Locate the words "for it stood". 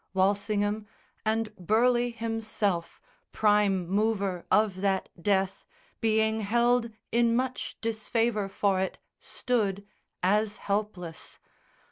8.49-9.87